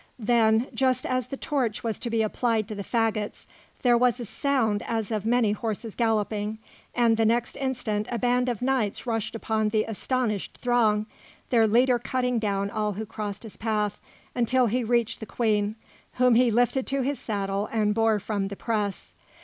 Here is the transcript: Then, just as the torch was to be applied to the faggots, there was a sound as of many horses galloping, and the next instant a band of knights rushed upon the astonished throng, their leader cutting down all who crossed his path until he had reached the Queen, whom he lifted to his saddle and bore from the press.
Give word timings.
Then, 0.17 0.65
just 0.73 1.05
as 1.05 1.27
the 1.27 1.37
torch 1.37 1.83
was 1.83 1.99
to 1.99 2.09
be 2.09 2.23
applied 2.23 2.67
to 2.69 2.73
the 2.73 2.83
faggots, 2.83 3.45
there 3.83 3.95
was 3.99 4.19
a 4.19 4.25
sound 4.25 4.81
as 4.87 5.11
of 5.11 5.27
many 5.27 5.51
horses 5.51 5.93
galloping, 5.93 6.57
and 6.95 7.17
the 7.17 7.23
next 7.23 7.55
instant 7.55 8.07
a 8.09 8.17
band 8.17 8.49
of 8.49 8.63
knights 8.63 9.05
rushed 9.05 9.35
upon 9.35 9.69
the 9.69 9.83
astonished 9.83 10.57
throng, 10.59 11.05
their 11.51 11.67
leader 11.67 11.99
cutting 11.99 12.39
down 12.39 12.71
all 12.71 12.93
who 12.93 13.05
crossed 13.05 13.43
his 13.43 13.57
path 13.57 13.99
until 14.33 14.65
he 14.65 14.79
had 14.79 14.89
reached 14.89 15.19
the 15.19 15.27
Queen, 15.27 15.75
whom 16.13 16.33
he 16.33 16.49
lifted 16.49 16.87
to 16.87 17.03
his 17.03 17.19
saddle 17.19 17.67
and 17.71 17.93
bore 17.93 18.19
from 18.19 18.47
the 18.47 18.55
press. 18.55 19.13